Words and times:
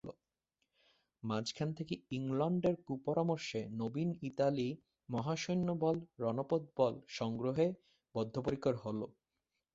মাঝখান 1.23 1.69
থেকে 1.73 1.95
ইংলণ্ডের 2.11 2.75
কুপরামর্শে 2.87 3.61
নবীন 3.73 4.09
ইতালী 4.21 4.67
মহাসৈন্য-বল, 5.09 5.97
রণপোত-বল 6.19 6.93
সংগ্রহে 7.17 7.67
বদ্ধপরিকর 8.15 8.75
হল। 8.75 8.99